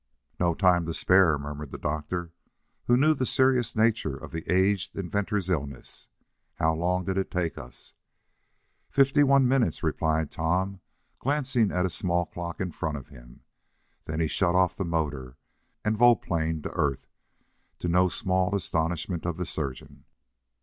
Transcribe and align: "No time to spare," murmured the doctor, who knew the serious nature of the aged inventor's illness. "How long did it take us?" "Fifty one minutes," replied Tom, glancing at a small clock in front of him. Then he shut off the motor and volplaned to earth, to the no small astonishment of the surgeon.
"No 0.39 0.55
time 0.55 0.87
to 0.87 0.95
spare," 0.95 1.37
murmured 1.37 1.69
the 1.69 1.77
doctor, 1.77 2.31
who 2.87 2.97
knew 2.97 3.13
the 3.13 3.23
serious 3.23 3.75
nature 3.75 4.17
of 4.17 4.31
the 4.31 4.43
aged 4.51 4.95
inventor's 4.95 5.47
illness. 5.47 6.07
"How 6.55 6.73
long 6.73 7.03
did 7.05 7.19
it 7.19 7.29
take 7.29 7.55
us?" 7.55 7.93
"Fifty 8.89 9.21
one 9.21 9.47
minutes," 9.47 9.83
replied 9.83 10.31
Tom, 10.31 10.81
glancing 11.19 11.71
at 11.71 11.85
a 11.85 11.89
small 11.91 12.25
clock 12.25 12.59
in 12.59 12.71
front 12.71 12.97
of 12.97 13.09
him. 13.09 13.41
Then 14.05 14.19
he 14.19 14.27
shut 14.27 14.55
off 14.55 14.75
the 14.75 14.85
motor 14.85 15.37
and 15.85 15.95
volplaned 15.95 16.63
to 16.63 16.71
earth, 16.71 17.05
to 17.77 17.87
the 17.87 17.91
no 17.93 18.07
small 18.07 18.55
astonishment 18.55 19.23
of 19.27 19.37
the 19.37 19.45
surgeon. 19.45 20.05